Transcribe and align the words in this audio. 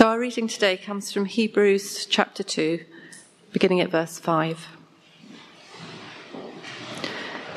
So, 0.00 0.08
our 0.08 0.18
reading 0.18 0.48
today 0.48 0.78
comes 0.78 1.12
from 1.12 1.26
Hebrews 1.26 2.06
chapter 2.06 2.42
2, 2.42 2.82
beginning 3.52 3.82
at 3.82 3.90
verse 3.90 4.18
5. 4.18 4.66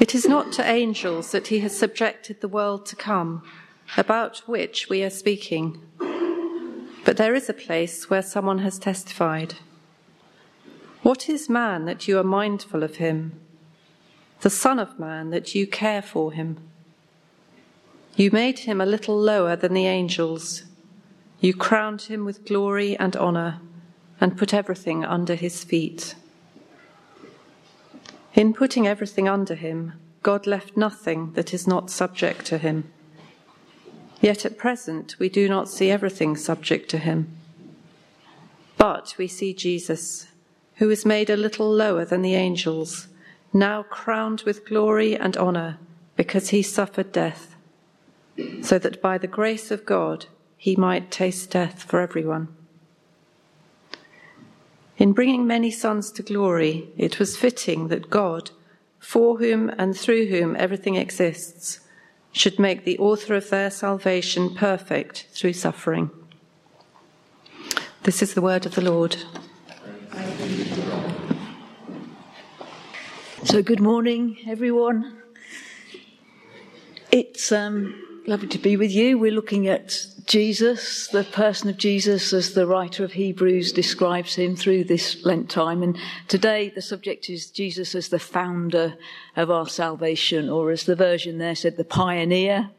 It 0.01 0.13
is 0.13 0.27
not 0.27 0.51
to 0.51 0.69
angels 0.69 1.31
that 1.31 1.47
he 1.47 1.59
has 1.59 1.73
subjected 1.79 2.41
the 2.41 2.49
world 2.49 2.85
to 2.87 2.97
come, 2.97 3.43
about 3.95 4.39
which 4.39 4.89
we 4.89 5.03
are 5.03 5.09
speaking. 5.09 5.81
But 7.05 7.15
there 7.15 7.33
is 7.33 7.47
a 7.47 7.53
place 7.53 8.09
where 8.09 8.21
someone 8.21 8.59
has 8.59 8.77
testified. 8.77 9.53
What 11.01 11.29
is 11.29 11.47
man 11.47 11.85
that 11.85 12.09
you 12.09 12.19
are 12.19 12.25
mindful 12.25 12.83
of 12.83 12.97
him? 12.97 13.39
The 14.41 14.49
Son 14.49 14.79
of 14.79 14.99
Man 14.99 15.29
that 15.29 15.55
you 15.55 15.65
care 15.65 16.01
for 16.01 16.33
him? 16.33 16.57
You 18.17 18.31
made 18.31 18.59
him 18.59 18.81
a 18.81 18.85
little 18.85 19.17
lower 19.17 19.55
than 19.55 19.73
the 19.73 19.87
angels. 19.87 20.63
You 21.43 21.53
crowned 21.53 22.03
him 22.03 22.23
with 22.23 22.45
glory 22.45 22.95
and 22.95 23.17
honor 23.17 23.59
and 24.21 24.37
put 24.37 24.53
everything 24.53 25.03
under 25.03 25.35
his 25.35 25.61
feet. 25.61 26.15
In 28.33 28.53
putting 28.53 28.87
everything 28.87 29.27
under 29.27 29.53
him, 29.53 29.91
God 30.21 30.47
left 30.47 30.77
nothing 30.77 31.33
that 31.33 31.53
is 31.53 31.67
not 31.67 31.91
subject 31.91 32.45
to 32.45 32.57
him. 32.57 32.89
Yet 34.21 34.45
at 34.45 34.57
present, 34.57 35.19
we 35.19 35.27
do 35.27 35.49
not 35.49 35.67
see 35.67 35.91
everything 35.91 36.37
subject 36.37 36.89
to 36.91 36.97
him. 36.97 37.27
But 38.77 39.15
we 39.17 39.27
see 39.27 39.53
Jesus, 39.53 40.27
who 40.75 40.89
is 40.89 41.05
made 41.05 41.29
a 41.29 41.35
little 41.35 41.69
lower 41.69 42.05
than 42.05 42.21
the 42.21 42.35
angels, 42.35 43.09
now 43.51 43.83
crowned 43.83 44.43
with 44.43 44.65
glory 44.65 45.17
and 45.17 45.35
honor 45.35 45.77
because 46.15 46.51
he 46.51 46.61
suffered 46.61 47.11
death, 47.11 47.57
so 48.61 48.79
that 48.79 49.01
by 49.01 49.17
the 49.17 49.27
grace 49.27 49.71
of 49.71 49.85
God, 49.85 50.27
he 50.63 50.77
might 50.77 51.11
taste 51.11 51.51
death 51.51 51.83
for 51.83 51.99
everyone. 51.99 52.47
In 54.97 55.11
bringing 55.11 55.45
many 55.45 55.69
sons 55.69 56.09
to 56.11 56.23
glory, 56.23 56.87
it 56.95 57.19
was 57.19 57.35
fitting 57.35 57.89
that 57.89 58.09
God, 58.09 58.49
for 58.97 59.39
whom 59.39 59.67
and 59.77 59.93
through 59.93 60.27
whom 60.27 60.55
everything 60.55 60.95
exists, 60.95 61.81
should 62.31 62.59
make 62.59 62.85
the 62.85 62.97
author 62.97 63.35
of 63.35 63.49
their 63.49 63.69
salvation 63.69 64.55
perfect 64.55 65.27
through 65.33 65.51
suffering. 65.51 66.09
This 68.03 68.21
is 68.21 68.33
the 68.33 68.41
word 68.41 68.65
of 68.65 68.75
the 68.75 68.89
Lord. 68.89 69.17
So, 73.43 73.61
good 73.61 73.81
morning, 73.81 74.37
everyone. 74.47 75.23
It's 77.11 77.51
um, 77.51 78.12
lovely 78.27 78.47
to 78.47 78.57
be 78.57 78.77
with 78.77 78.91
you. 78.91 79.17
We're 79.17 79.31
looking 79.31 79.67
at 79.67 80.05
Jesus, 80.25 81.07
the 81.07 81.25
person 81.25 81.69
of 81.69 81.77
Jesus, 81.77 82.31
as 82.31 82.53
the 82.53 82.65
writer 82.65 83.03
of 83.03 83.13
Hebrews 83.13 83.73
describes 83.73 84.35
him 84.35 84.55
through 84.55 84.85
this 84.85 85.25
Lent 85.25 85.49
time. 85.49 85.83
And 85.83 85.97
today 86.27 86.69
the 86.69 86.81
subject 86.81 87.29
is 87.29 87.49
Jesus 87.49 87.95
as 87.95 88.09
the 88.09 88.19
founder 88.19 88.95
of 89.35 89.51
our 89.51 89.67
salvation, 89.67 90.49
or 90.49 90.71
as 90.71 90.85
the 90.85 90.95
version 90.95 91.37
there 91.37 91.55
said, 91.55 91.75
the 91.75 91.83
pioneer 91.83 92.69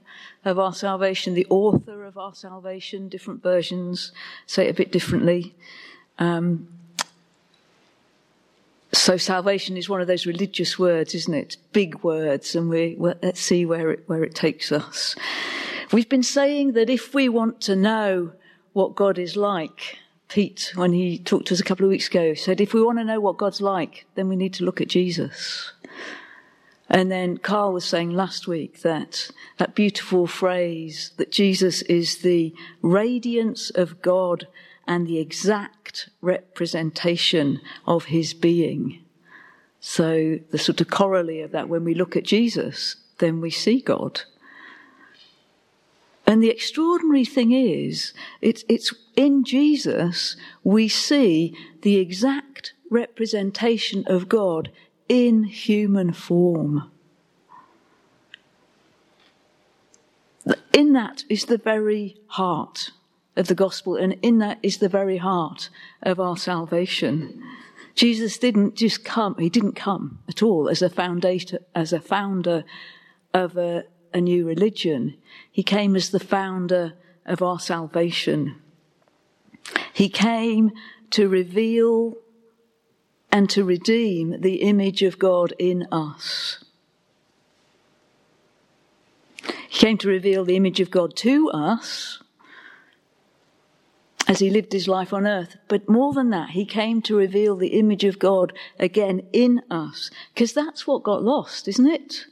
of 0.45 0.59
our 0.59 0.73
salvation, 0.73 1.34
the 1.34 1.47
author 1.51 2.05
of 2.05 2.17
our 2.17 2.34
salvation. 2.34 3.08
Different 3.08 3.42
versions 3.42 4.12
say 4.47 4.67
it 4.67 4.70
a 4.70 4.75
bit 4.75 4.92
differently. 4.92 5.55
Um, 6.19 6.69
so 9.05 9.19
salvation 9.19 9.77
is 9.77 9.87
one 9.87 10.01
of 10.01 10.07
those 10.07 10.25
religious 10.25 10.79
words, 10.79 11.15
isn't 11.15 11.35
it? 11.35 11.59
Big 11.75 12.03
words, 12.03 12.57
and 12.57 12.71
we 12.71 12.97
well, 12.99 13.15
let's 13.23 13.39
see 13.39 13.67
where 13.67 13.91
it 13.91 14.05
where 14.07 14.25
it 14.25 14.35
takes 14.35 14.73
us. 14.73 15.15
We've 15.93 16.09
been 16.09 16.23
saying 16.23 16.73
that 16.73 16.89
if 16.89 17.13
we 17.13 17.29
want 17.29 17.61
to 17.69 17.77
know 17.77 18.33
what 18.73 18.95
God 18.95 19.19
is 19.19 19.37
like, 19.37 19.99
Pete, 20.29 20.73
when 20.75 20.95
he 20.95 21.19
talked 21.19 21.49
to 21.49 21.55
us 21.55 21.61
a 21.61 21.65
couple 21.65 21.85
of 21.85 21.91
weeks 21.91 22.09
ago, 22.09 22.33
said 22.33 22.63
if 22.63 22.73
we 22.73 22.83
want 22.83 22.97
to 22.97 23.05
know 23.05 23.21
what 23.21 23.37
God's 23.37 23.61
like, 23.61 24.07
then 24.15 24.31
we 24.31 24.37
need 24.37 24.55
to 24.55 24.65
look 24.65 24.81
at 24.81 24.89
Jesus. 24.89 25.71
And 26.89 27.13
then 27.13 27.37
Carl 27.37 27.75
was 27.75 27.85
saying 27.85 28.13
last 28.13 28.47
week 28.47 28.81
that 28.81 29.31
that 29.59 29.75
beautiful 29.75 30.27
phrase 30.27 31.11
that 31.19 31.31
Jesus 31.31 31.83
is 31.83 32.23
the 32.23 32.55
radiance 32.81 33.69
of 33.69 34.01
God 34.01 34.47
and 34.86 35.06
the 35.06 35.18
exact 35.18 36.08
representation 36.20 37.61
of 37.86 38.06
his 38.06 38.34
being. 38.34 39.00
So 39.80 40.39
the 40.50 40.58
sort 40.58 40.80
of 40.80 40.89
corollary 40.89 41.40
of 41.40 41.52
that, 41.52 41.68
when 41.68 41.84
we 41.84 41.95
look 41.95 42.17
at 42.17 42.24
Jesus, 42.24 42.96
then 43.18 43.40
we 43.40 43.50
see 43.50 43.80
God. 43.80 44.22
And 46.27 46.42
the 46.42 46.48
extraordinary 46.48 47.24
thing 47.24 47.52
is, 47.52 48.12
it's, 48.40 48.64
it's 48.68 48.95
in 49.14 49.45
Jesus 49.45 50.36
we 50.62 50.89
see 50.89 51.55
the 51.83 51.96
exact 51.96 52.72
representation 52.90 54.05
of 54.06 54.28
God 54.28 54.70
in 55.08 55.45
human 55.45 56.12
form. 56.12 56.90
In 60.72 60.92
that 60.95 61.24
is 61.28 61.45
the 61.45 61.58
very 61.58 62.16
heart 62.28 62.90
of 63.36 63.48
the 63.48 63.55
gospel, 63.55 63.96
and 63.96 64.14
in 64.22 64.39
that 64.39 64.58
is 64.62 64.78
the 64.78 64.89
very 64.89 65.17
heart 65.17 65.68
of 66.02 66.20
our 66.20 66.36
salvation. 66.36 67.42
Jesus 67.95 68.39
didn't 68.39 68.77
just 68.77 69.05
come, 69.05 69.36
he 69.39 69.48
didn't 69.48 69.74
come 69.74 70.20
at 70.28 70.42
all 70.42 70.68
as 70.68 70.83
a 70.83 70.90
founder, 70.90 71.36
as 71.74 71.92
a 71.92 72.00
founder 72.00 72.64
of 73.33 73.56
a, 73.56 73.84
a 74.12 74.20
new 74.20 74.46
religion. 74.46 75.17
He 75.50 75.62
came 75.62 75.96
as 75.96 76.11
the 76.11 76.20
founder 76.20 76.95
of 77.27 77.42
our 77.42 77.58
salvation. 77.58 78.61
He 79.92 80.08
came 80.08 80.72
to 81.11 81.28
reveal 81.28 82.16
and 83.30 83.48
to 83.51 83.64
redeem 83.64 84.40
the 84.40 84.56
image 84.56 85.02
of 85.02 85.18
God 85.18 85.52
in 85.58 85.86
us. 85.90 86.64
He 89.68 89.78
came 89.78 89.98
to 89.98 90.08
reveal 90.08 90.45
the 90.45 90.56
image 90.56 90.80
of 90.80 90.90
God 90.90 91.16
to 91.16 91.51
us 91.51 92.22
as 94.27 94.39
he 94.39 94.51
lived 94.51 94.73
his 94.73 94.89
life 94.89 95.12
on 95.12 95.27
earth. 95.27 95.57
But 95.68 95.89
more 95.89 96.12
than 96.12 96.30
that, 96.30 96.51
he 96.51 96.64
came 96.64 97.02
to 97.02 97.17
reveal 97.17 97.57
the 97.57 97.79
image 97.79 98.05
of 98.05 98.18
God 98.18 98.52
again 98.79 99.23
in 99.33 99.62
us. 99.70 100.11
Because 100.33 100.52
that's 100.52 100.86
what 100.86 101.02
got 101.02 101.23
lost, 101.23 101.68
isn't 101.68 101.86
it? 101.86 102.27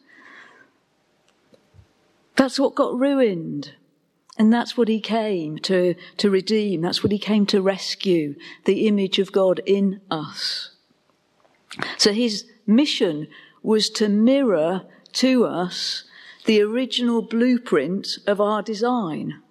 That's 2.37 2.59
what 2.59 2.75
got 2.75 2.99
ruined. 2.99 3.75
And 4.39 4.53
that's 4.53 4.77
what 4.77 4.89
he 4.89 5.01
came 5.01 5.59
to, 5.59 5.95
to 6.17 6.31
redeem. 6.31 6.81
That's 6.81 7.03
what 7.03 7.13
he 7.13 7.19
came 7.19 7.45
to 7.47 7.61
rescue 7.61 8.35
the 8.65 8.87
image 8.87 9.19
of 9.19 9.31
God 9.31 9.61
in 9.67 10.01
us. 10.11 10.71
So 11.99 12.13
his 12.13 12.47
mission 12.67 13.29
was 13.63 13.91
to 13.91 14.09
mirror 14.09 14.83
to 15.13 15.45
us 15.45 16.05
the 16.47 16.61
original 16.63 17.23
blueprint 17.23 18.19
of 18.27 18.41
our 18.41 18.63
design 18.63 19.43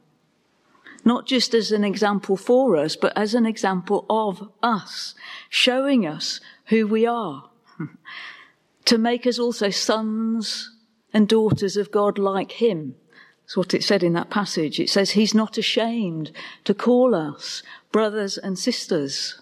not 1.03 1.25
just 1.25 1.53
as 1.53 1.71
an 1.71 1.83
example 1.83 2.37
for 2.37 2.77
us, 2.77 2.95
but 2.95 3.15
as 3.17 3.33
an 3.33 3.45
example 3.45 4.05
of 4.09 4.49
us, 4.61 5.15
showing 5.49 6.05
us 6.05 6.39
who 6.65 6.87
we 6.87 7.05
are, 7.05 7.49
to 8.85 8.97
make 8.97 9.25
us 9.25 9.39
also 9.39 9.69
sons 9.69 10.71
and 11.13 11.27
daughters 11.27 11.77
of 11.77 11.91
God 11.91 12.17
like 12.17 12.53
Him. 12.53 12.95
That's 13.43 13.57
what 13.57 13.73
it 13.73 13.83
said 13.83 14.03
in 14.03 14.13
that 14.13 14.29
passage. 14.29 14.79
It 14.79 14.89
says 14.89 15.11
He's 15.11 15.33
not 15.33 15.57
ashamed 15.57 16.31
to 16.63 16.73
call 16.73 17.15
us 17.15 17.63
brothers 17.91 18.37
and 18.37 18.57
sisters. 18.57 19.41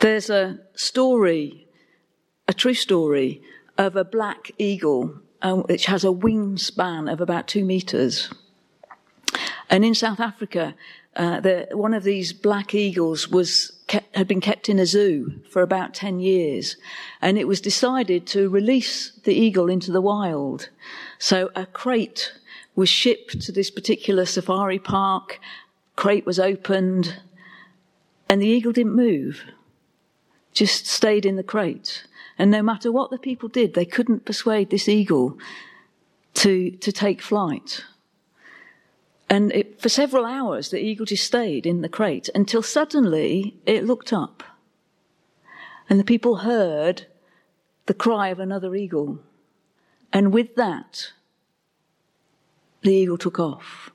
There's 0.00 0.28
a 0.28 0.58
story, 0.74 1.66
a 2.48 2.52
true 2.52 2.74
story, 2.74 3.40
of 3.78 3.96
a 3.96 4.04
black 4.04 4.50
eagle 4.58 5.20
um, 5.42 5.62
which 5.62 5.86
has 5.86 6.04
a 6.04 6.08
wingspan 6.08 7.12
of 7.12 7.20
about 7.20 7.48
two 7.48 7.64
meters. 7.64 8.32
And 9.70 9.84
in 9.84 9.94
South 9.94 10.20
Africa, 10.20 10.74
uh, 11.16 11.40
the, 11.40 11.68
one 11.72 11.94
of 11.94 12.02
these 12.02 12.32
black 12.32 12.74
eagles 12.74 13.28
was 13.28 13.72
kept, 13.86 14.14
had 14.16 14.26
been 14.26 14.40
kept 14.40 14.68
in 14.68 14.78
a 14.78 14.86
zoo 14.86 15.40
for 15.50 15.62
about 15.62 15.94
10 15.94 16.20
years. 16.20 16.76
And 17.20 17.38
it 17.38 17.46
was 17.46 17.60
decided 17.60 18.26
to 18.28 18.48
release 18.48 19.12
the 19.24 19.34
eagle 19.34 19.68
into 19.68 19.92
the 19.92 20.00
wild. 20.00 20.70
So 21.18 21.50
a 21.54 21.66
crate 21.66 22.32
was 22.74 22.88
shipped 22.88 23.40
to 23.42 23.52
this 23.52 23.70
particular 23.70 24.26
safari 24.26 24.78
park. 24.78 25.40
Crate 25.96 26.26
was 26.26 26.40
opened 26.40 27.20
and 28.28 28.40
the 28.40 28.48
eagle 28.48 28.72
didn't 28.72 28.96
move. 28.96 29.44
Just 30.52 30.86
stayed 30.86 31.26
in 31.26 31.36
the 31.36 31.42
crate. 31.42 32.06
And 32.38 32.50
no 32.50 32.62
matter 32.62 32.90
what 32.90 33.10
the 33.10 33.18
people 33.18 33.48
did, 33.48 33.74
they 33.74 33.84
couldn't 33.84 34.24
persuade 34.24 34.70
this 34.70 34.88
eagle 34.88 35.38
to, 36.34 36.70
to 36.70 36.92
take 36.92 37.22
flight. 37.22 37.84
And 39.30 39.52
it, 39.52 39.80
for 39.80 39.88
several 39.88 40.24
hours, 40.24 40.70
the 40.70 40.82
eagle 40.82 41.06
just 41.06 41.24
stayed 41.24 41.66
in 41.66 41.80
the 41.80 41.88
crate 41.88 42.28
until 42.34 42.62
suddenly 42.62 43.56
it 43.66 43.84
looked 43.84 44.12
up. 44.12 44.42
And 45.88 45.98
the 45.98 46.04
people 46.04 46.36
heard 46.36 47.06
the 47.86 47.94
cry 47.94 48.28
of 48.28 48.38
another 48.38 48.74
eagle. 48.74 49.20
And 50.12 50.32
with 50.32 50.54
that, 50.56 51.12
the 52.82 52.92
eagle 52.92 53.18
took 53.18 53.38
off, 53.38 53.90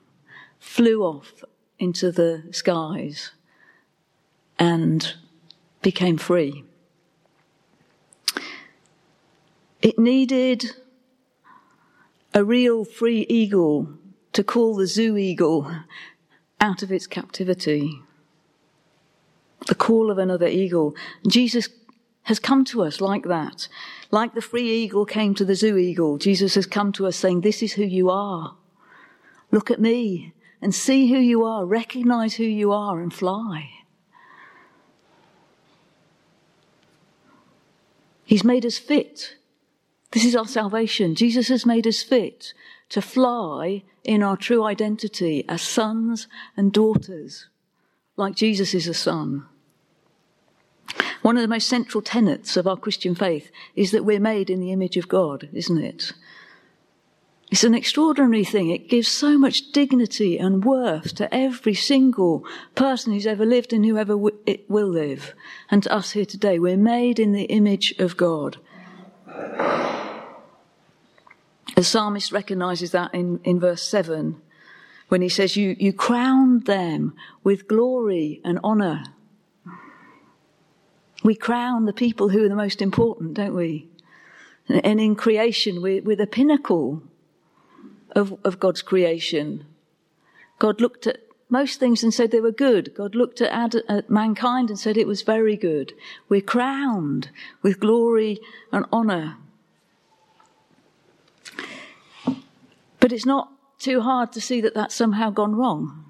flew 0.58 1.02
off 1.02 1.44
into 1.78 2.10
the 2.12 2.44
skies 2.50 3.32
and 4.58 5.14
became 5.82 6.18
free. 6.18 6.64
It 9.82 9.98
needed 9.98 10.72
a 12.34 12.44
real 12.44 12.84
free 12.84 13.26
eagle 13.28 13.88
to 14.32 14.44
call 14.44 14.76
the 14.76 14.86
zoo 14.86 15.16
eagle 15.16 15.70
out 16.60 16.82
of 16.82 16.92
its 16.92 17.06
captivity. 17.06 18.00
The 19.66 19.74
call 19.74 20.10
of 20.10 20.18
another 20.18 20.46
eagle. 20.46 20.94
Jesus 21.26 21.68
has 22.24 22.38
come 22.38 22.64
to 22.66 22.82
us 22.82 23.00
like 23.00 23.24
that. 23.24 23.68
Like 24.10 24.34
the 24.34 24.42
free 24.42 24.70
eagle 24.70 25.06
came 25.06 25.34
to 25.34 25.44
the 25.44 25.54
zoo 25.54 25.76
eagle, 25.76 26.18
Jesus 26.18 26.54
has 26.54 26.66
come 26.66 26.92
to 26.92 27.06
us 27.06 27.16
saying, 27.16 27.40
This 27.40 27.62
is 27.62 27.72
who 27.72 27.84
you 27.84 28.10
are. 28.10 28.56
Look 29.50 29.70
at 29.70 29.80
me 29.80 30.32
and 30.62 30.74
see 30.74 31.08
who 31.08 31.18
you 31.18 31.44
are, 31.44 31.64
recognize 31.64 32.34
who 32.34 32.44
you 32.44 32.70
are, 32.72 33.00
and 33.00 33.12
fly. 33.12 33.70
He's 38.24 38.44
made 38.44 38.64
us 38.64 38.78
fit. 38.78 39.36
This 40.12 40.24
is 40.24 40.34
our 40.34 40.46
salvation. 40.46 41.14
Jesus 41.14 41.48
has 41.48 41.64
made 41.64 41.86
us 41.86 42.02
fit 42.02 42.52
to 42.88 43.00
fly 43.00 43.84
in 44.02 44.22
our 44.22 44.36
true 44.36 44.64
identity 44.64 45.44
as 45.48 45.62
sons 45.62 46.26
and 46.56 46.72
daughters, 46.72 47.48
like 48.16 48.34
Jesus 48.34 48.74
is 48.74 48.88
a 48.88 48.94
son. 48.94 49.46
One 51.22 51.36
of 51.36 51.42
the 51.42 51.48
most 51.48 51.68
central 51.68 52.02
tenets 52.02 52.56
of 52.56 52.66
our 52.66 52.76
Christian 52.76 53.14
faith 53.14 53.52
is 53.76 53.92
that 53.92 54.04
we're 54.04 54.18
made 54.18 54.50
in 54.50 54.58
the 54.58 54.72
image 54.72 54.96
of 54.96 55.06
God, 55.06 55.48
isn't 55.52 55.78
it? 55.78 56.12
It's 57.52 57.64
an 57.64 57.74
extraordinary 57.74 58.44
thing. 58.44 58.70
It 58.70 58.88
gives 58.88 59.08
so 59.08 59.36
much 59.36 59.72
dignity 59.72 60.38
and 60.38 60.64
worth 60.64 61.14
to 61.16 61.32
every 61.34 61.74
single 61.74 62.44
person 62.74 63.12
who's 63.12 63.26
ever 63.26 63.44
lived 63.44 63.72
and 63.72 63.84
whoever 63.84 64.16
will 64.16 64.88
live. 64.88 65.34
And 65.70 65.82
to 65.82 65.92
us 65.92 66.12
here 66.12 66.24
today, 66.24 66.58
we're 66.58 66.76
made 66.76 67.18
in 67.18 67.32
the 67.32 67.44
image 67.44 67.94
of 67.98 68.16
God. 68.16 68.58
The 71.80 71.84
psalmist 71.84 72.30
recognizes 72.30 72.90
that 72.90 73.14
in, 73.14 73.40
in 73.42 73.58
verse 73.58 73.82
7 73.82 74.38
when 75.08 75.22
he 75.22 75.30
says, 75.30 75.56
you, 75.56 75.74
you 75.78 75.94
crowned 75.94 76.66
them 76.66 77.14
with 77.42 77.68
glory 77.68 78.42
and 78.44 78.60
honor. 78.62 79.02
We 81.24 81.34
crown 81.34 81.86
the 81.86 81.94
people 81.94 82.28
who 82.28 82.44
are 82.44 82.50
the 82.50 82.54
most 82.54 82.82
important, 82.82 83.32
don't 83.32 83.54
we? 83.54 83.88
And 84.68 85.00
in 85.00 85.16
creation, 85.16 85.80
we're, 85.80 86.02
we're 86.02 86.16
the 86.16 86.26
pinnacle 86.26 87.02
of, 88.14 88.38
of 88.44 88.60
God's 88.60 88.82
creation. 88.82 89.64
God 90.58 90.82
looked 90.82 91.06
at 91.06 91.20
most 91.48 91.80
things 91.80 92.02
and 92.02 92.12
said 92.12 92.30
they 92.30 92.42
were 92.42 92.52
good. 92.52 92.94
God 92.94 93.14
looked 93.14 93.40
at, 93.40 93.50
ad, 93.52 93.76
at, 93.88 94.10
mankind 94.10 94.68
and 94.68 94.78
said 94.78 94.98
it 94.98 95.06
was 95.06 95.22
very 95.22 95.56
good. 95.56 95.94
We're 96.28 96.42
crowned 96.42 97.30
with 97.62 97.80
glory 97.80 98.38
and 98.70 98.84
honor. 98.92 99.38
But 103.10 103.16
it's 103.16 103.26
not 103.26 103.50
too 103.80 104.02
hard 104.02 104.30
to 104.34 104.40
see 104.40 104.60
that 104.60 104.72
that's 104.72 104.94
somehow 104.94 105.30
gone 105.30 105.56
wrong. 105.56 106.04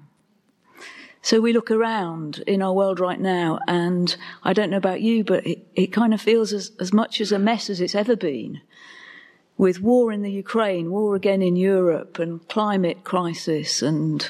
So 1.23 1.41
we 1.41 1.51
look 1.51 1.71
around 1.71 2.43
in 2.45 2.61
our 2.61 2.73
world 2.73 2.99
right 2.99 3.19
now, 3.19 3.57
and 3.67 4.15
I 4.43 4.53
don't 4.53 4.69
know 4.69 4.77
about 4.77 5.01
you, 5.01 5.23
but 5.23 5.43
it, 5.47 5.65
it 5.73 5.87
kind 5.87 6.13
of 6.13 6.21
feels 6.21 6.53
as, 6.53 6.73
as 6.79 6.93
much 6.93 7.19
as 7.19 7.31
a 7.31 7.39
mess 7.39 7.71
as 7.71 7.81
it's 7.81 7.95
ever 7.95 8.15
been. 8.15 8.61
With 9.57 9.81
war 9.81 10.11
in 10.11 10.21
the 10.21 10.31
Ukraine, 10.31 10.91
war 10.91 11.15
again 11.15 11.41
in 11.41 11.55
Europe, 11.55 12.19
and 12.19 12.47
climate 12.47 13.03
crisis, 13.03 13.81
and 13.81 14.29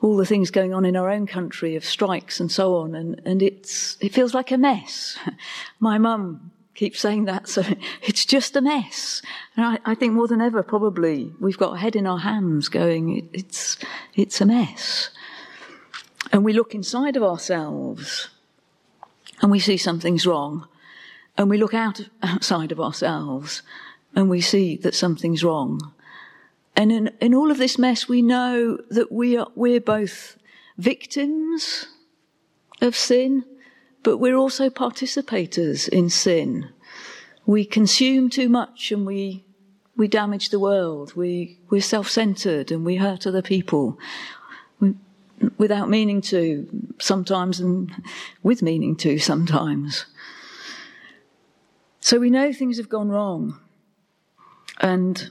all 0.00 0.16
the 0.16 0.26
things 0.26 0.52
going 0.52 0.72
on 0.72 0.84
in 0.84 0.96
our 0.96 1.10
own 1.10 1.26
country 1.26 1.74
of 1.74 1.84
strikes 1.84 2.38
and 2.38 2.52
so 2.52 2.76
on, 2.76 2.94
and, 2.94 3.20
and 3.24 3.42
it's, 3.42 3.96
it 4.00 4.14
feels 4.14 4.32
like 4.32 4.52
a 4.52 4.56
mess. 4.56 5.18
My 5.80 5.98
mum 5.98 6.52
keeps 6.76 7.00
saying 7.00 7.24
that, 7.24 7.48
so 7.48 7.62
it's 8.02 8.24
just 8.24 8.54
a 8.54 8.60
mess. 8.60 9.22
And 9.56 9.66
I, 9.66 9.78
I, 9.84 9.94
think 9.94 10.12
more 10.12 10.28
than 10.28 10.40
ever, 10.40 10.62
probably, 10.62 11.32
we've 11.40 11.58
got 11.58 11.74
a 11.74 11.78
head 11.78 11.96
in 11.96 12.06
our 12.06 12.18
hands 12.18 12.68
going, 12.68 13.18
it, 13.18 13.24
it's, 13.32 13.78
it's 14.14 14.40
a 14.40 14.46
mess 14.46 15.10
and 16.32 16.44
we 16.44 16.52
look 16.52 16.74
inside 16.74 17.16
of 17.16 17.22
ourselves 17.22 18.28
and 19.42 19.50
we 19.50 19.58
see 19.58 19.76
something's 19.76 20.26
wrong, 20.26 20.66
and 21.36 21.50
we 21.50 21.58
look 21.58 21.74
out 21.74 22.00
outside 22.22 22.72
of 22.72 22.80
ourselves 22.80 23.62
and 24.14 24.30
we 24.30 24.40
see 24.40 24.76
that 24.78 24.94
something's 24.94 25.44
wrong. 25.44 25.92
And 26.74 26.90
in, 26.90 27.10
in 27.20 27.34
all 27.34 27.50
of 27.50 27.58
this 27.58 27.78
mess, 27.78 28.08
we 28.08 28.22
know 28.22 28.78
that 28.88 29.12
we 29.12 29.36
are, 29.36 29.48
we're 29.54 29.80
both 29.80 30.38
victims 30.78 31.86
of 32.80 32.96
sin, 32.96 33.44
but 34.06 34.18
we're 34.18 34.36
also 34.36 34.70
participators 34.70 35.88
in 35.88 36.08
sin. 36.08 36.68
We 37.44 37.64
consume 37.64 38.30
too 38.30 38.48
much 38.48 38.92
and 38.92 39.04
we, 39.04 39.44
we 39.96 40.06
damage 40.06 40.50
the 40.50 40.60
world. 40.60 41.16
We, 41.16 41.58
we're 41.70 41.80
self-centered 41.80 42.70
and 42.70 42.84
we 42.84 42.94
hurt 42.94 43.26
other 43.26 43.42
people 43.42 43.98
without 45.58 45.90
meaning 45.90 46.20
to 46.20 46.68
sometimes 47.00 47.58
and 47.58 47.90
with 48.44 48.62
meaning 48.62 48.94
to 48.98 49.18
sometimes. 49.18 50.06
So 51.98 52.20
we 52.20 52.30
know 52.30 52.52
things 52.52 52.76
have 52.76 52.88
gone 52.88 53.08
wrong. 53.08 53.58
And 54.80 55.30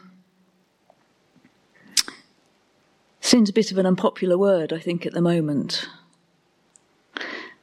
sin's 3.21 3.49
a 3.49 3.53
bit 3.53 3.71
of 3.71 3.77
an 3.77 3.85
unpopular 3.85 4.37
word, 4.37 4.73
I 4.73 4.79
think, 4.79 5.05
at 5.05 5.13
the 5.13 5.21
moment. 5.21 5.87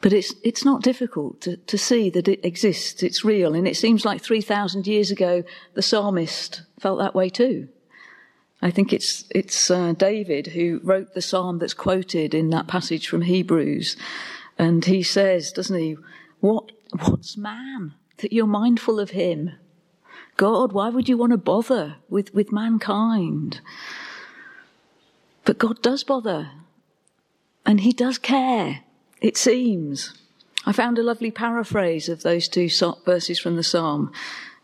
But 0.03 0.13
it's, 0.13 0.35
it's 0.43 0.65
not 0.65 0.83
difficult 0.83 1.41
to, 1.43 1.57
to 1.57 1.79
see 1.79 2.11
that 2.11 2.29
it 2.29 2.45
exists, 2.45 3.03
it's 3.03 3.25
real, 3.25 3.55
and 3.55 3.67
it 3.67 3.77
seems 3.77 4.05
like 4.05 4.21
3,000 4.21 4.87
years 4.87 5.11
ago 5.11 5.45
the 5.75 5.83
psalmist 5.83 6.63
felt 6.79 6.99
that 6.99 7.15
way 7.15 7.31
too. 7.31 7.69
I 8.61 8.71
think 8.71 8.93
it's, 8.93 9.25
it's 9.31 9.71
uh, 9.71 9.93
David 9.93 10.49
who 10.49 10.81
wrote 10.83 11.15
the 11.15 11.23
psalm 11.23 11.59
that's 11.59 11.75
quoted 11.75 12.35
in 12.35 12.51
that 12.51 12.67
passage 12.67 13.09
from 13.09 13.23
Hebrews. 13.23 13.97
And 14.59 14.85
he 14.85 15.03
says, 15.03 15.51
doesn't 15.53 15.79
he, 15.79 15.97
what, 16.41 16.71
what's 17.07 17.37
man 17.37 17.95
that 18.19 18.33
you're 18.33 18.47
mindful 18.47 19.01
of 19.01 19.11
him? 19.11 19.53
God, 20.37 20.73
why 20.73 20.89
would 20.89 21.09
you 21.09 21.17
want 21.17 21.33
to 21.33 21.39
bother 21.39 21.97
with, 22.09 22.35
with 22.35 22.53
mankind? 22.53 23.61
But 25.45 25.59
God 25.59 25.83
does 25.83 26.05
bother. 26.05 26.51
And 27.65 27.81
he 27.81 27.93
does 27.93 28.19
care, 28.19 28.81
it 29.23 29.37
seems. 29.37 30.13
I 30.67 30.73
found 30.73 30.99
a 30.99 31.03
lovely 31.03 31.31
paraphrase 31.31 32.09
of 32.09 32.23
those 32.23 32.49
two 32.49 32.69
verses 33.05 33.39
from 33.39 33.57
the 33.57 33.63
psalm. 33.63 34.13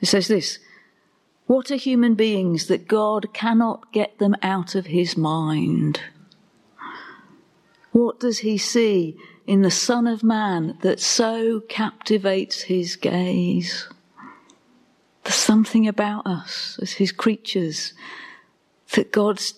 It 0.00 0.07
says 0.07 0.29
this, 0.29 0.59
what 1.47 1.71
are 1.71 1.77
human 1.77 2.15
beings 2.15 2.67
that 2.67 2.87
God 2.87 3.33
cannot 3.33 3.91
get 3.93 4.19
them 4.19 4.37
out 4.43 4.75
of 4.75 4.87
his 4.87 5.17
mind? 5.17 6.00
What 7.93 8.21
does 8.21 8.41
he 8.41 8.59
see 8.59 9.17
in 9.47 9.62
the 9.62 9.71
Son 9.71 10.07
of 10.07 10.23
Man 10.23 10.77
that 10.83 11.00
so 11.00 11.61
captivates 11.61 12.62
his 12.62 12.97
gaze? 12.97 13.88
There's 15.25 15.35
something 15.35 15.88
about 15.88 16.27
us 16.27 16.79
as 16.83 16.93
his 16.93 17.12
creatures 17.12 17.95
that 18.93 19.11
God's 19.11 19.55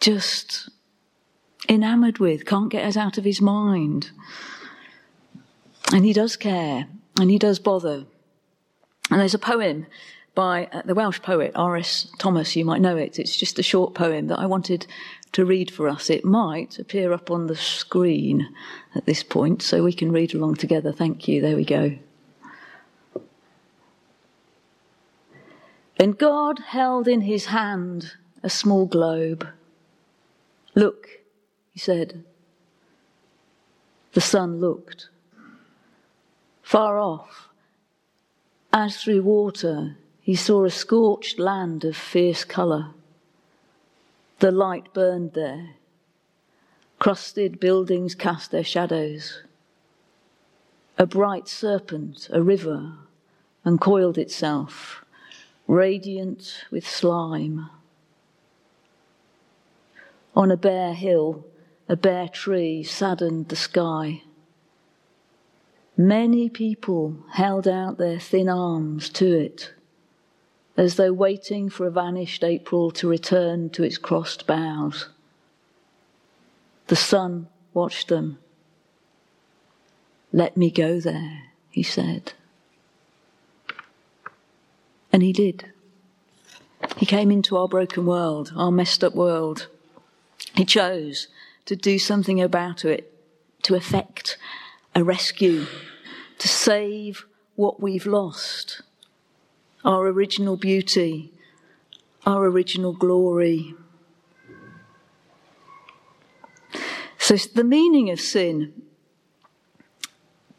just 0.00 0.68
enamored 1.68 2.18
with, 2.18 2.46
can't 2.46 2.70
get 2.70 2.84
us 2.84 2.96
out 2.96 3.18
of 3.18 3.24
his 3.24 3.40
mind. 3.40 4.10
And 5.92 6.04
he 6.04 6.12
does 6.12 6.36
care 6.36 6.86
and 7.18 7.30
he 7.30 7.38
does 7.38 7.58
bother. 7.58 8.04
And 9.10 9.20
there's 9.20 9.34
a 9.34 9.38
poem 9.38 9.86
by 10.34 10.66
uh, 10.72 10.82
the 10.84 10.94
Welsh 10.94 11.20
poet 11.22 11.52
R.S. 11.54 12.08
Thomas. 12.18 12.56
You 12.56 12.64
might 12.64 12.80
know 12.80 12.96
it. 12.96 13.18
It's 13.18 13.36
just 13.36 13.58
a 13.58 13.62
short 13.62 13.94
poem 13.94 14.28
that 14.28 14.38
I 14.38 14.46
wanted 14.46 14.86
to 15.32 15.44
read 15.44 15.70
for 15.70 15.88
us. 15.88 16.10
It 16.10 16.24
might 16.24 16.78
appear 16.78 17.12
up 17.12 17.30
on 17.30 17.46
the 17.46 17.56
screen 17.56 18.48
at 18.94 19.06
this 19.06 19.22
point, 19.22 19.62
so 19.62 19.84
we 19.84 19.92
can 19.92 20.12
read 20.12 20.34
along 20.34 20.56
together. 20.56 20.92
Thank 20.92 21.28
you. 21.28 21.40
There 21.40 21.56
we 21.56 21.64
go. 21.64 21.96
And 25.98 26.18
God 26.18 26.58
held 26.58 27.06
in 27.06 27.22
his 27.22 27.46
hand 27.46 28.14
a 28.42 28.50
small 28.50 28.86
globe. 28.86 29.46
Look, 30.74 31.08
he 31.74 31.80
said. 31.80 32.24
The 34.12 34.20
son 34.20 34.60
looked. 34.60 35.08
Far 36.62 36.98
off, 36.98 37.48
as 38.72 38.96
through 38.96 39.22
water, 39.22 39.96
he 40.20 40.34
saw 40.34 40.64
a 40.64 40.70
scorched 40.70 41.38
land 41.38 41.84
of 41.84 41.96
fierce 41.96 42.44
colour. 42.44 42.92
The 44.38 44.50
light 44.50 44.92
burned 44.94 45.34
there. 45.34 45.74
Crusted 46.98 47.60
buildings 47.60 48.14
cast 48.14 48.50
their 48.50 48.64
shadows. 48.64 49.42
A 50.96 51.06
bright 51.06 51.48
serpent, 51.48 52.28
a 52.32 52.40
river, 52.40 52.92
uncoiled 53.64 54.16
itself, 54.16 55.04
radiant 55.66 56.64
with 56.70 56.88
slime. 56.88 57.68
On 60.36 60.50
a 60.50 60.56
bare 60.56 60.94
hill, 60.94 61.44
a 61.88 61.96
bare 61.96 62.28
tree 62.28 62.82
saddened 62.82 63.48
the 63.48 63.56
sky. 63.56 64.22
Many 65.96 66.48
people 66.48 67.18
held 67.32 67.68
out 67.68 67.98
their 67.98 68.18
thin 68.18 68.48
arms 68.48 69.08
to 69.10 69.26
it, 69.26 69.72
as 70.76 70.96
though 70.96 71.12
waiting 71.12 71.68
for 71.68 71.86
a 71.86 71.90
vanished 71.90 72.42
April 72.42 72.90
to 72.92 73.08
return 73.08 73.70
to 73.70 73.84
its 73.84 73.98
crossed 73.98 74.46
boughs. 74.46 75.08
The 76.88 76.96
son 76.96 77.48
watched 77.72 78.08
them. 78.08 78.38
Let 80.32 80.56
me 80.56 80.70
go 80.70 80.98
there, 80.98 81.42
he 81.70 81.82
said. 81.82 82.32
And 85.12 85.22
he 85.22 85.32
did. 85.32 85.70
He 86.96 87.06
came 87.06 87.30
into 87.30 87.56
our 87.56 87.68
broken 87.68 88.04
world, 88.04 88.52
our 88.56 88.72
messed 88.72 89.04
up 89.04 89.14
world. 89.14 89.68
He 90.56 90.64
chose 90.64 91.28
to 91.66 91.76
do 91.76 91.98
something 91.98 92.40
about 92.40 92.84
it, 92.84 93.12
to 93.62 93.74
effect 93.74 94.36
a 94.94 95.02
rescue, 95.02 95.66
to 96.38 96.48
save 96.48 97.24
what 97.56 97.80
we've 97.80 98.06
lost 98.06 98.82
our 99.84 100.06
original 100.06 100.56
beauty, 100.56 101.30
our 102.24 102.44
original 102.46 102.94
glory. 102.94 103.74
So, 107.18 107.36
the 107.36 107.64
meaning 107.64 108.10
of 108.10 108.18
sin 108.20 108.84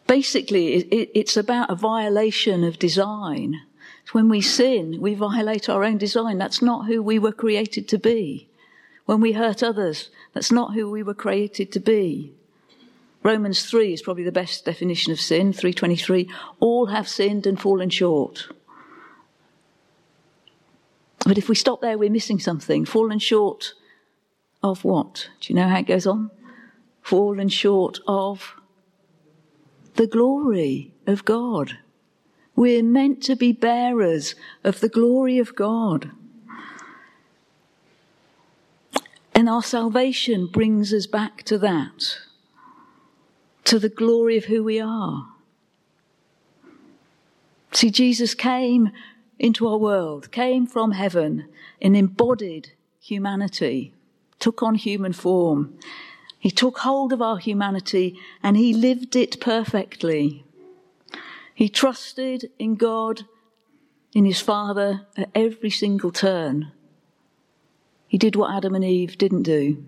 basically, 0.08 0.76
it's 0.76 1.36
about 1.36 1.70
a 1.70 1.76
violation 1.76 2.64
of 2.64 2.80
design. 2.80 3.62
When 4.12 4.30
we 4.30 4.42
sin, 4.42 5.02
we 5.02 5.16
violate 5.16 5.68
our 5.68 5.84
own 5.84 5.98
design. 5.98 6.38
That's 6.38 6.62
not 6.62 6.86
who 6.86 7.02
we 7.02 7.18
were 7.18 7.32
created 7.32 7.88
to 7.90 7.98
be. 7.98 8.48
When 9.06 9.22
we 9.22 9.34
hurt 9.34 9.62
others, 9.62 10.10
that's 10.34 10.52
not 10.52 10.74
who 10.74 10.90
we 10.90 11.04
were 11.04 11.14
created 11.14 11.72
to 11.74 11.80
be. 11.80 12.34
Romans 13.24 13.66
3 13.66 13.94
is 13.94 14.02
probably 14.02 14.24
the 14.24 14.32
best 14.32 14.66
definition 14.66 15.12
of 15.12 15.20
sin, 15.20 15.52
323. 15.52 16.30
All 16.60 16.88
have 16.88 17.08
sinned 17.08 17.48
and 17.48 17.60
fallen 17.60 17.90
short. 17.90 18.48
But 21.26 21.38
if 21.38 21.50
we 21.50 21.56
stop 21.56 21.82
there, 21.82 21.98
we're 21.98 22.12
missing 22.12 22.40
something. 22.40 22.86
Fallen 22.86 23.18
short 23.18 23.74
of 24.62 24.84
what? 24.84 25.30
Do 25.40 25.52
you 25.52 25.60
know 25.60 25.68
how 25.68 25.80
it 25.80 25.88
goes 25.88 26.06
on? 26.06 26.30
Fallen 27.02 27.50
short 27.50 28.00
of 28.08 28.56
the 29.96 30.08
glory 30.08 30.94
of 31.08 31.26
God. 31.26 31.80
We're 32.56 32.84
meant 32.84 33.24
to 33.24 33.36
be 33.36 33.52
bearers 33.52 34.36
of 34.64 34.80
the 34.80 34.90
glory 34.90 35.40
of 35.40 35.56
God. 35.56 36.12
And 39.36 39.50
our 39.50 39.62
salvation 39.62 40.48
brings 40.48 40.94
us 40.94 41.08
back 41.08 41.44
to 41.44 41.58
that, 41.58 42.20
to 43.66 43.78
the 43.78 43.90
glory 43.90 44.38
of 44.38 44.46
who 44.46 44.64
we 44.64 44.80
are. 44.80 45.28
See, 47.74 47.92
Jesus 47.92 48.34
came 48.34 48.92
into 49.38 49.68
our 49.68 49.78
world, 49.78 50.32
came 50.32 50.66
from 50.66 50.92
heaven 50.92 51.50
and 51.82 51.98
embodied 51.98 52.72
humanity, 53.02 53.94
took 54.40 54.64
on 54.64 54.76
human 54.76 55.12
form. 55.12 55.78
He 56.40 56.50
took 56.50 56.78
hold 56.80 57.12
of 57.12 57.22
our 57.22 57.38
humanity 57.38 58.18
and 58.42 58.56
he 58.56 58.74
lived 58.74 59.18
it 59.18 59.42
perfectly. 59.42 60.46
He 61.54 61.68
trusted 61.68 62.50
in 62.58 62.76
God, 62.76 63.24
in 64.14 64.24
his 64.24 64.40
Father 64.40 65.08
at 65.18 65.30
every 65.36 65.70
single 65.70 66.14
turn. 66.14 66.72
He 68.08 68.18
did 68.18 68.36
what 68.36 68.54
Adam 68.54 68.76
and 68.76 68.84
Eve 68.84 69.18
didn't 69.18 69.44
do. 69.44 69.84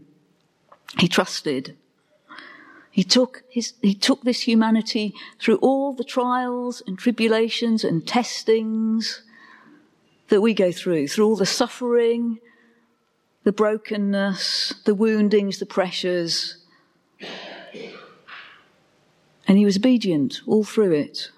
He 0.99 1.07
trusted. 1.07 1.75
He 2.91 3.03
took 3.03 3.43
his, 3.49 3.73
he 3.81 3.93
took 3.93 4.23
this 4.23 4.41
humanity 4.41 5.13
through 5.39 5.57
all 5.57 5.93
the 5.93 6.03
trials 6.03 6.81
and 6.87 6.97
tribulations 6.97 7.83
and 7.83 8.07
testings 8.07 9.21
that 10.29 10.41
we 10.41 10.53
go 10.53 10.71
through, 10.71 11.07
through 11.07 11.27
all 11.27 11.35
the 11.35 11.45
suffering, 11.45 12.39
the 13.43 13.51
brokenness, 13.51 14.73
the 14.85 14.95
woundings, 14.95 15.59
the 15.59 15.65
pressures. 15.65 16.57
And 19.47 19.57
he 19.57 19.63
was 19.63 19.77
obedient 19.77 20.41
all 20.45 20.63
through 20.63 20.91
it. 20.91 21.29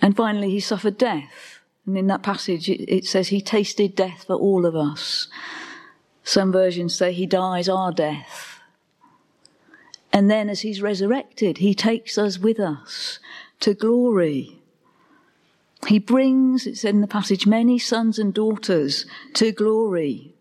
And 0.00 0.16
finally, 0.16 0.50
he 0.50 0.60
suffered 0.60 0.96
death. 0.96 1.57
And 1.88 1.96
in 1.96 2.06
that 2.08 2.22
passage, 2.22 2.68
it, 2.68 2.82
it 2.86 3.06
says 3.06 3.28
he 3.28 3.40
tasted 3.40 3.96
death 3.96 4.24
for 4.26 4.36
all 4.36 4.66
of 4.66 4.76
us. 4.76 5.26
Some 6.22 6.52
versions 6.52 6.94
say 6.94 7.14
he 7.14 7.24
dies 7.24 7.66
our 7.66 7.92
death. 7.92 8.60
And 10.12 10.30
then 10.30 10.50
as 10.50 10.60
he's 10.60 10.82
resurrected, 10.82 11.58
he 11.58 11.72
takes 11.72 12.18
us 12.18 12.38
with 12.38 12.60
us 12.60 13.20
to 13.60 13.72
glory. 13.72 14.60
He 15.86 15.98
brings, 15.98 16.66
it 16.66 16.76
said 16.76 16.92
in 16.94 17.00
the 17.00 17.06
passage, 17.06 17.46
many 17.46 17.78
sons 17.78 18.18
and 18.18 18.34
daughters 18.34 19.06
to 19.32 19.50
glory. 19.50 20.34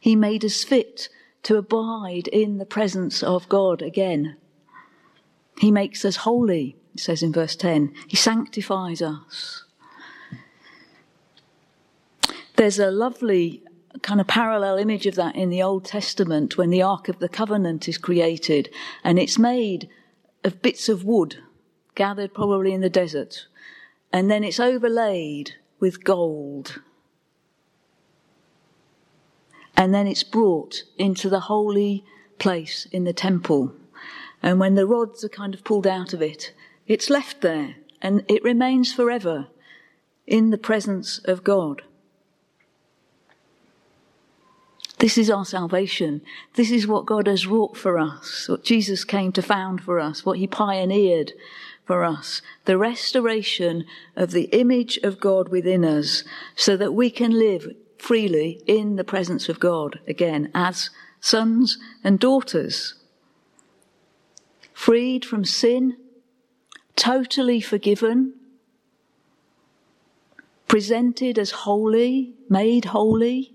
He 0.00 0.16
made 0.16 0.42
us 0.42 0.64
fit 0.64 1.10
to 1.42 1.58
abide 1.58 2.28
in 2.28 2.56
the 2.56 2.64
presence 2.64 3.22
of 3.22 3.46
God 3.50 3.82
again. 3.82 4.38
He 5.58 5.70
makes 5.70 6.02
us 6.06 6.16
holy, 6.16 6.76
it 6.94 7.00
says 7.00 7.22
in 7.22 7.30
verse 7.30 7.56
10. 7.56 7.92
He 8.08 8.16
sanctifies 8.16 9.02
us. 9.02 9.64
There's 12.56 12.78
a 12.78 12.90
lovely 12.90 13.62
kind 14.02 14.20
of 14.20 14.26
parallel 14.26 14.78
image 14.78 15.06
of 15.06 15.14
that 15.14 15.36
in 15.36 15.50
the 15.50 15.62
Old 15.62 15.84
Testament 15.84 16.56
when 16.56 16.70
the 16.70 16.82
Ark 16.82 17.08
of 17.08 17.18
the 17.18 17.28
Covenant 17.28 17.88
is 17.88 17.98
created 17.98 18.68
and 19.04 19.18
it's 19.18 19.38
made 19.38 19.88
of 20.44 20.62
bits 20.62 20.88
of 20.88 21.04
wood 21.04 21.36
gathered 21.94 22.34
probably 22.34 22.72
in 22.72 22.80
the 22.80 22.90
desert 22.90 23.46
and 24.12 24.30
then 24.30 24.44
it's 24.44 24.60
overlaid 24.60 25.52
with 25.80 26.04
gold. 26.04 26.80
And 29.76 29.94
then 29.94 30.06
it's 30.06 30.22
brought 30.22 30.82
into 30.98 31.28
the 31.28 31.40
holy 31.40 32.04
place 32.38 32.86
in 32.92 33.04
the 33.04 33.12
temple. 33.12 33.72
And 34.42 34.60
when 34.60 34.74
the 34.74 34.86
rods 34.86 35.24
are 35.24 35.28
kind 35.28 35.54
of 35.54 35.64
pulled 35.64 35.86
out 35.86 36.12
of 36.12 36.20
it, 36.20 36.52
it's 36.86 37.08
left 37.08 37.40
there 37.40 37.76
and 38.02 38.24
it 38.28 38.44
remains 38.44 38.92
forever 38.92 39.48
in 40.26 40.50
the 40.50 40.58
presence 40.58 41.18
of 41.24 41.42
God. 41.42 41.82
This 45.02 45.18
is 45.18 45.30
our 45.30 45.44
salvation. 45.44 46.22
This 46.54 46.70
is 46.70 46.86
what 46.86 47.06
God 47.06 47.26
has 47.26 47.44
wrought 47.44 47.76
for 47.76 47.98
us, 47.98 48.48
what 48.48 48.62
Jesus 48.62 49.02
came 49.02 49.32
to 49.32 49.42
found 49.42 49.80
for 49.82 49.98
us, 49.98 50.24
what 50.24 50.38
he 50.38 50.46
pioneered 50.46 51.32
for 51.84 52.04
us. 52.04 52.40
The 52.66 52.78
restoration 52.78 53.84
of 54.14 54.30
the 54.30 54.44
image 54.52 54.98
of 54.98 55.18
God 55.18 55.48
within 55.48 55.84
us 55.84 56.22
so 56.54 56.76
that 56.76 56.92
we 56.94 57.10
can 57.10 57.32
live 57.32 57.74
freely 57.98 58.62
in 58.68 58.94
the 58.94 59.02
presence 59.02 59.48
of 59.48 59.58
God 59.58 59.98
again 60.06 60.52
as 60.54 60.90
sons 61.18 61.78
and 62.04 62.20
daughters. 62.20 62.94
Freed 64.72 65.24
from 65.24 65.44
sin, 65.44 65.96
totally 66.94 67.60
forgiven, 67.60 68.34
presented 70.68 71.40
as 71.40 71.50
holy, 71.50 72.34
made 72.48 72.84
holy, 72.84 73.52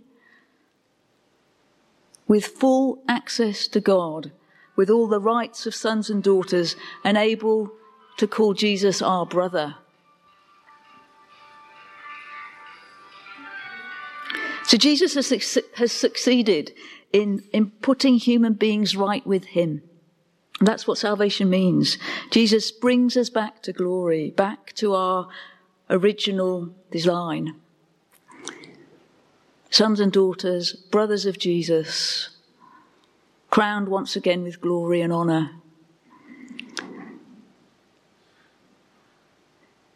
with 2.27 2.45
full 2.45 3.01
access 3.07 3.67
to 3.67 3.79
God, 3.79 4.31
with 4.75 4.89
all 4.89 5.07
the 5.07 5.19
rights 5.19 5.65
of 5.65 5.73
sons 5.73 6.09
and 6.09 6.21
daughters, 6.21 6.75
and 7.03 7.17
able 7.17 7.71
to 8.17 8.27
call 8.27 8.53
Jesus 8.53 9.01
our 9.01 9.25
brother. 9.25 9.75
So 14.63 14.75
Jesus 14.77 15.13
has, 15.13 15.59
has 15.75 15.91
succeeded 15.93 16.73
in, 17.13 17.43
in 17.53 17.71
putting 17.81 18.17
human 18.17 18.53
beings 18.53 18.97
right 18.97 19.25
with 19.25 19.45
him. 19.45 19.81
That's 20.59 20.87
what 20.87 20.97
salvation 20.97 21.49
means. 21.49 21.97
Jesus 22.31 22.71
brings 22.71 23.15
us 23.15 23.29
back 23.29 23.61
to 23.63 23.71
glory, 23.71 24.31
back 24.31 24.73
to 24.73 24.93
our 24.93 25.29
original 25.89 26.75
design 26.91 27.55
sons 29.69 29.99
and 29.99 30.11
daughters, 30.11 30.73
brothers 30.73 31.25
of 31.25 31.37
Jesus, 31.37 32.29
crowned 33.49 33.89
once 33.89 34.15
again 34.15 34.43
with 34.43 34.61
glory 34.61 35.01
and 35.01 35.11
honour. 35.11 35.51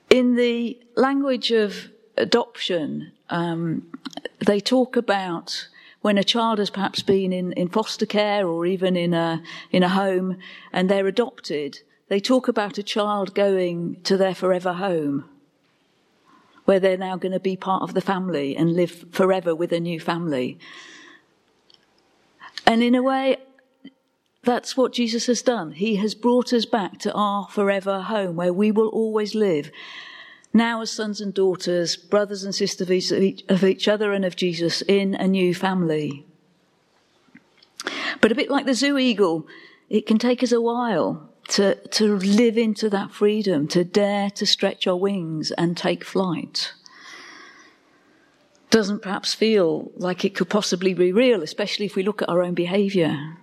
In 0.09 0.35
the 0.35 0.77
language 0.95 1.51
of 1.51 1.89
adoption, 2.17 3.11
um, 3.29 3.87
they 4.39 4.59
talk 4.59 4.97
about 4.97 5.67
when 6.01 6.17
a 6.17 6.23
child 6.23 6.59
has 6.59 6.69
perhaps 6.69 7.01
been 7.01 7.31
in, 7.31 7.53
in 7.53 7.69
foster 7.69 8.05
care 8.05 8.47
or 8.47 8.65
even 8.65 8.97
in 8.97 9.13
a, 9.13 9.41
in 9.71 9.83
a 9.83 9.89
home 9.89 10.37
and 10.73 10.89
they're 10.89 11.07
adopted, 11.07 11.79
they 12.09 12.19
talk 12.19 12.47
about 12.47 12.77
a 12.77 12.83
child 12.83 13.33
going 13.33 14.01
to 14.03 14.17
their 14.17 14.35
forever 14.35 14.73
home. 14.73 15.29
Where 16.65 16.79
they're 16.79 16.97
now 16.97 17.15
going 17.15 17.31
to 17.31 17.39
be 17.39 17.55
part 17.55 17.83
of 17.83 17.93
the 17.93 18.01
family 18.01 18.55
and 18.55 18.73
live 18.73 19.05
forever 19.11 19.55
with 19.55 19.71
a 19.71 19.79
new 19.79 19.99
family. 19.99 20.57
And 22.65 22.83
in 22.83 22.95
a 22.95 23.01
way, 23.01 23.37
that's 24.43 24.77
what 24.77 24.93
Jesus 24.93 25.27
has 25.27 25.41
done. 25.41 25.71
He 25.73 25.95
has 25.97 26.15
brought 26.15 26.53
us 26.53 26.65
back 26.65 26.99
to 26.99 27.13
our 27.13 27.47
forever 27.47 28.01
home 28.01 28.35
where 28.35 28.53
we 28.53 28.71
will 28.71 28.87
always 28.89 29.35
live. 29.35 29.71
Now, 30.53 30.81
as 30.81 30.91
sons 30.91 31.21
and 31.21 31.33
daughters, 31.33 31.95
brothers 31.95 32.43
and 32.43 32.53
sisters 32.53 33.11
of 33.11 33.63
each 33.63 33.87
other 33.87 34.11
and 34.11 34.25
of 34.25 34.35
Jesus 34.35 34.81
in 34.81 35.15
a 35.15 35.27
new 35.27 35.55
family. 35.55 36.25
But 38.19 38.31
a 38.31 38.35
bit 38.35 38.51
like 38.51 38.65
the 38.65 38.73
zoo 38.73 38.97
eagle, 38.97 39.47
it 39.89 40.05
can 40.05 40.19
take 40.19 40.43
us 40.43 40.51
a 40.51 40.61
while 40.61 41.29
to, 41.51 41.75
to 41.89 42.15
live 42.17 42.57
into 42.57 42.89
that 42.89 43.11
freedom, 43.11 43.67
to 43.67 43.83
dare 43.83 44.29
to 44.31 44.45
stretch 44.45 44.87
our 44.87 44.95
wings 44.95 45.51
and 45.51 45.75
take 45.75 46.05
flight. 46.05 46.71
Doesn't 48.69 49.01
perhaps 49.01 49.33
feel 49.33 49.91
like 49.97 50.23
it 50.23 50.33
could 50.33 50.47
possibly 50.47 50.93
be 50.93 51.11
real, 51.11 51.43
especially 51.43 51.85
if 51.85 51.97
we 51.97 52.03
look 52.03 52.21
at 52.21 52.29
our 52.29 52.41
own 52.41 52.53
behaviour. 52.53 53.35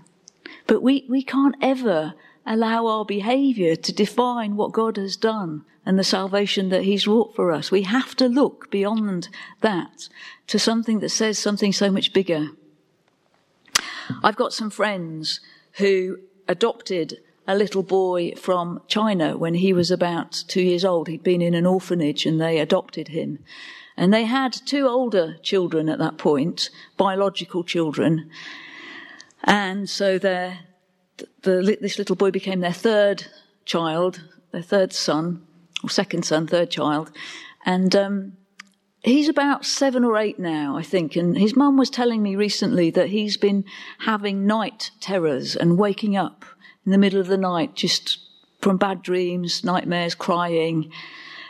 But 0.66 0.82
we, 0.82 1.04
we 1.10 1.22
can't 1.22 1.56
ever 1.60 2.14
allow 2.46 2.86
our 2.86 3.04
behaviour 3.04 3.76
to 3.76 3.92
define 3.92 4.56
what 4.56 4.72
God 4.72 4.96
has 4.96 5.14
done 5.14 5.66
and 5.84 5.98
the 5.98 6.04
salvation 6.04 6.70
that 6.70 6.84
He's 6.84 7.06
wrought 7.06 7.36
for 7.36 7.52
us. 7.52 7.70
We 7.70 7.82
have 7.82 8.14
to 8.16 8.26
look 8.26 8.70
beyond 8.70 9.28
that 9.60 10.08
to 10.46 10.58
something 10.58 11.00
that 11.00 11.10
says 11.10 11.38
something 11.38 11.74
so 11.74 11.90
much 11.90 12.14
bigger. 12.14 12.48
I've 14.22 14.36
got 14.36 14.54
some 14.54 14.70
friends 14.70 15.40
who 15.72 16.20
adopted 16.48 17.18
a 17.48 17.54
little 17.54 17.82
boy 17.82 18.32
from 18.36 18.82
China 18.86 19.36
when 19.36 19.54
he 19.54 19.72
was 19.72 19.90
about 19.90 20.44
two 20.48 20.60
years 20.60 20.84
old. 20.84 21.08
He'd 21.08 21.22
been 21.24 21.40
in 21.40 21.54
an 21.54 21.64
orphanage 21.64 22.26
and 22.26 22.38
they 22.38 22.58
adopted 22.58 23.08
him. 23.08 23.38
And 23.96 24.12
they 24.12 24.24
had 24.24 24.52
two 24.52 24.86
older 24.86 25.38
children 25.42 25.88
at 25.88 25.98
that 25.98 26.18
point, 26.18 26.68
biological 26.98 27.64
children. 27.64 28.30
And 29.44 29.88
so 29.88 30.18
the, 30.18 30.58
this 31.42 31.98
little 31.98 32.16
boy 32.16 32.30
became 32.30 32.60
their 32.60 32.72
third 32.72 33.26
child, 33.64 34.22
their 34.52 34.62
third 34.62 34.92
son, 34.92 35.42
or 35.82 35.88
second 35.88 36.24
son, 36.24 36.46
third 36.46 36.70
child. 36.70 37.10
And 37.64 37.96
um, 37.96 38.32
he's 39.02 39.28
about 39.28 39.64
seven 39.64 40.04
or 40.04 40.18
eight 40.18 40.38
now, 40.38 40.76
I 40.76 40.82
think. 40.82 41.16
And 41.16 41.36
his 41.36 41.56
mum 41.56 41.78
was 41.78 41.88
telling 41.88 42.22
me 42.22 42.36
recently 42.36 42.90
that 42.90 43.08
he's 43.08 43.38
been 43.38 43.64
having 44.00 44.46
night 44.46 44.90
terrors 45.00 45.56
and 45.56 45.78
waking 45.78 46.14
up 46.14 46.44
in 46.88 46.92
the 46.92 46.96
middle 46.96 47.20
of 47.20 47.26
the 47.26 47.36
night 47.36 47.74
just 47.74 48.18
from 48.62 48.78
bad 48.78 49.02
dreams, 49.02 49.62
nightmares, 49.62 50.14
crying. 50.14 50.90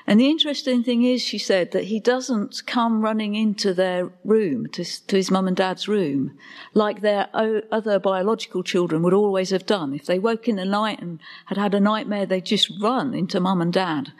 And 0.05 0.19
the 0.19 0.29
interesting 0.29 0.83
thing 0.83 1.05
is, 1.05 1.23
she 1.23 1.39
said, 1.39 1.71
that 1.71 1.85
he 1.85 2.01
doesn't 2.01 2.67
come 2.67 3.03
running 3.03 3.37
into 3.37 3.73
their 3.73 4.11
room, 4.25 4.67
to, 4.71 4.83
to 5.07 5.15
his 5.17 5.31
mum 5.31 5.47
and 5.47 5.57
dad's 5.57 5.87
room, 5.87 6.37
like 6.75 7.03
their 7.03 7.29
other 7.71 8.01
biological 8.01 8.65
children 8.65 9.01
would 9.05 9.15
always 9.15 9.51
have 9.51 9.65
done. 9.65 9.95
If 9.95 10.07
they 10.07 10.19
woke 10.19 10.49
in 10.49 10.57
the 10.57 10.65
night 10.65 11.01
and 11.01 11.21
had 11.47 11.57
had 11.57 11.73
a 11.73 11.79
nightmare, 11.79 12.27
they'd 12.27 12.45
just 12.45 12.73
run 12.83 13.15
into 13.15 13.39
mum 13.39 13.63
and 13.63 13.73
dad. 13.73 14.13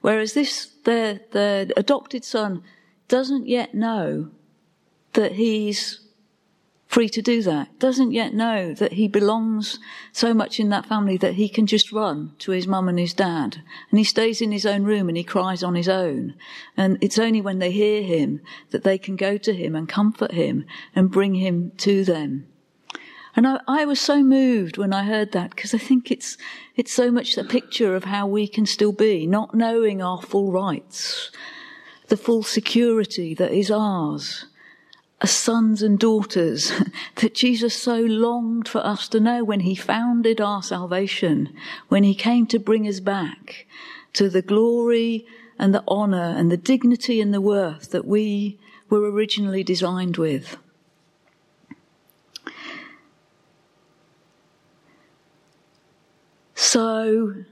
Whereas 0.00 0.32
this, 0.32 0.72
their, 0.82 1.20
their 1.30 1.68
adopted 1.76 2.24
son 2.24 2.64
doesn't 3.06 3.46
yet 3.46 3.72
know 3.72 4.30
that 5.12 5.34
he's 5.34 6.00
free 6.96 7.08
to 7.10 7.20
do 7.20 7.42
that, 7.42 7.78
doesn't 7.78 8.12
yet 8.12 8.32
know 8.32 8.72
that 8.72 8.94
he 8.94 9.06
belongs 9.06 9.78
so 10.12 10.32
much 10.32 10.58
in 10.58 10.70
that 10.70 10.86
family 10.86 11.18
that 11.18 11.34
he 11.34 11.46
can 11.46 11.66
just 11.66 11.92
run 11.92 12.32
to 12.38 12.52
his 12.52 12.66
mum 12.66 12.88
and 12.88 12.98
his 12.98 13.12
dad. 13.12 13.58
And 13.90 13.98
he 13.98 14.04
stays 14.04 14.40
in 14.40 14.50
his 14.50 14.64
own 14.64 14.82
room 14.84 15.10
and 15.10 15.18
he 15.18 15.22
cries 15.22 15.62
on 15.62 15.74
his 15.74 15.90
own. 15.90 16.34
And 16.74 16.96
it's 17.02 17.18
only 17.18 17.42
when 17.42 17.58
they 17.58 17.70
hear 17.70 18.02
him 18.02 18.40
that 18.70 18.82
they 18.82 18.96
can 18.96 19.14
go 19.14 19.36
to 19.36 19.52
him 19.52 19.76
and 19.76 19.86
comfort 19.86 20.32
him 20.32 20.64
and 20.94 21.10
bring 21.10 21.34
him 21.34 21.72
to 21.76 22.02
them. 22.02 22.46
And 23.36 23.46
I, 23.46 23.60
I 23.68 23.84
was 23.84 24.00
so 24.00 24.22
moved 24.22 24.78
when 24.78 24.94
I 24.94 25.02
heard 25.04 25.32
that 25.32 25.50
because 25.50 25.74
I 25.74 25.78
think 25.78 26.10
it's, 26.10 26.38
it's 26.76 26.94
so 26.94 27.10
much 27.10 27.36
a 27.36 27.44
picture 27.44 27.94
of 27.94 28.04
how 28.04 28.26
we 28.26 28.48
can 28.48 28.64
still 28.64 28.92
be, 28.92 29.26
not 29.26 29.54
knowing 29.54 30.00
our 30.00 30.22
full 30.22 30.50
rights, 30.50 31.30
the 32.08 32.16
full 32.16 32.42
security 32.42 33.34
that 33.34 33.52
is 33.52 33.70
ours 33.70 34.46
sons 35.24 35.82
and 35.82 35.98
daughters 35.98 36.72
that 37.16 37.34
Jesus 37.34 37.74
so 37.74 38.00
longed 38.00 38.68
for 38.68 38.84
us 38.84 39.08
to 39.08 39.20
know 39.20 39.42
when 39.42 39.60
he 39.60 39.74
founded 39.74 40.40
our 40.40 40.62
salvation, 40.62 41.54
when 41.88 42.04
he 42.04 42.14
came 42.14 42.46
to 42.48 42.58
bring 42.58 42.86
us 42.86 43.00
back 43.00 43.66
to 44.12 44.28
the 44.28 44.42
glory 44.42 45.26
and 45.58 45.74
the 45.74 45.84
honor 45.88 46.34
and 46.36 46.50
the 46.50 46.56
dignity 46.56 47.20
and 47.20 47.32
the 47.32 47.40
worth 47.40 47.90
that 47.90 48.06
we 48.06 48.58
were 48.90 49.10
originally 49.10 49.64
designed 49.64 50.16
with. 50.18 50.56
So, 56.54 57.44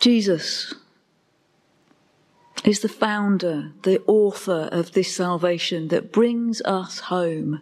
Jesus 0.00 0.74
is 2.64 2.80
the 2.80 2.88
founder, 2.88 3.72
the 3.82 4.00
author 4.06 4.68
of 4.70 4.92
this 4.92 5.14
salvation 5.14 5.88
that 5.88 6.12
brings 6.12 6.62
us 6.62 7.00
home 7.00 7.60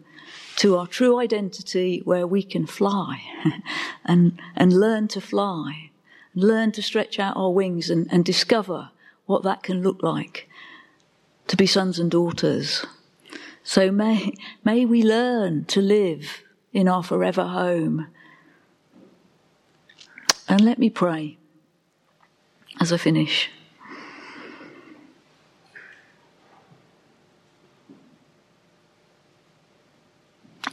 to 0.57 0.77
our 0.77 0.87
true 0.87 1.19
identity 1.19 2.03
where 2.05 2.27
we 2.27 2.43
can 2.43 2.67
fly 2.67 3.23
and, 4.05 4.39
and 4.55 4.73
learn 4.73 5.09
to 5.09 5.21
fly, 5.21 5.91
learn 6.35 6.71
to 6.73 6.83
stretch 6.83 7.19
out 7.19 7.37
our 7.37 7.51
wings 7.51 7.89
and, 7.89 8.07
and 8.13 8.25
discover 8.25 8.91
what 9.27 9.43
that 9.43 9.63
can 9.63 9.83
look 9.83 10.03
like 10.03 10.49
to 11.47 11.57
be 11.57 11.67
sons 11.67 11.99
and 11.99 12.11
daughters. 12.11 12.85
So 13.63 13.91
may, 13.91 14.35
may 14.65 14.85
we 14.85 15.03
learn 15.03 15.65
to 15.67 15.81
live 15.81 16.43
in 16.73 16.89
our 16.89 17.03
forever 17.03 17.45
home. 17.45 18.09
And 20.49 20.61
let 20.61 20.79
me 20.79 20.91
pray 20.91 21.39
as 22.81 22.93
I 22.93 22.97
finish. 22.97 23.51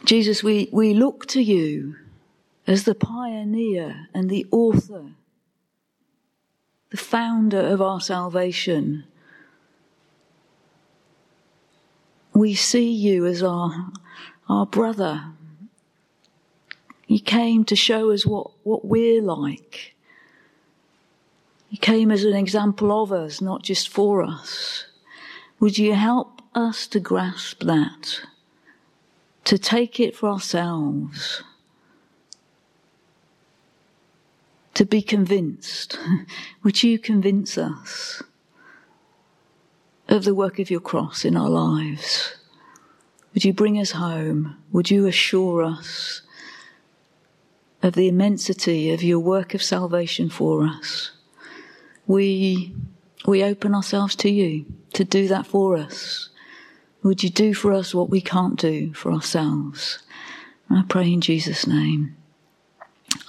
Jesus, 0.08 0.41
we, 0.41 0.70
we 0.72 0.93
look 0.93 1.26
to 1.26 1.41
you 1.41 1.98
as 2.65 2.86
the 2.86 2.96
pioneer 2.96 4.08
and 4.13 4.30
the 4.30 4.46
author, 4.52 5.12
the 6.91 6.98
founder 6.98 7.60
of 7.60 7.82
our 7.82 8.00
salvation. 8.00 9.04
We 12.34 12.56
see 12.56 12.89
you 12.89 13.26
as 13.26 13.43
our, 13.43 13.89
our 14.48 14.65
brother. 14.65 15.26
You 17.08 17.20
came 17.20 17.65
to 17.65 17.76
show 17.76 18.12
us 18.12 18.26
what, 18.26 18.52
what 18.63 18.86
we're 18.86 19.22
like. 19.22 19.93
You 21.70 21.80
came 21.80 22.12
as 22.12 22.24
an 22.24 22.34
example 22.34 23.04
of 23.04 23.12
us, 23.12 23.41
not 23.41 23.62
just 23.62 23.89
for 23.89 24.24
us. 24.24 24.86
Would 25.60 25.78
you 25.78 25.96
help 25.96 26.41
us 26.56 26.88
to 26.88 27.02
grasp 27.02 27.62
that? 27.63 28.22
To 29.48 29.58
take 29.58 29.98
it 30.02 30.14
for 30.14 30.28
ourselves, 30.28 31.42
to 34.74 34.84
be 34.84 35.02
convinced. 35.02 35.98
Would 36.64 36.84
you 36.84 37.00
convince 37.00 37.58
us 37.58 38.22
of 40.10 40.26
the 40.26 40.36
work 40.36 40.60
of 40.60 40.70
your 40.70 40.82
cross 40.82 41.24
in 41.24 41.38
our 41.38 41.48
lives? 41.48 42.36
Would 43.34 43.46
you 43.46 43.54
bring 43.54 43.80
us 43.80 43.92
home? 43.92 44.58
Would 44.74 44.92
you 44.92 45.08
assure 45.08 45.64
us 45.64 46.24
of 47.82 47.94
the 47.94 48.10
immensity 48.10 48.92
of 48.92 49.02
your 49.02 49.20
work 49.20 49.54
of 49.54 49.64
salvation 49.64 50.30
for 50.30 50.66
us? 50.66 51.12
We, 52.06 52.76
we 53.26 53.46
open 53.46 53.74
ourselves 53.74 54.14
to 54.18 54.30
you 54.30 54.66
to 54.92 55.06
do 55.06 55.30
that 55.30 55.48
for 55.48 55.78
us. 55.78 56.28
Would 57.08 57.24
you 57.24 57.30
do 57.30 57.54
for 57.54 57.72
us 57.72 57.96
what 57.96 58.10
we 58.10 58.20
can't 58.20 58.60
do 58.60 58.93
for 58.93 59.13
ourselves? 59.13 60.00
I 60.70 60.84
pray 60.89 61.13
in 61.13 61.22
Jesus' 61.22 61.65
name. 61.65 62.17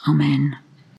Amen. 0.09 0.59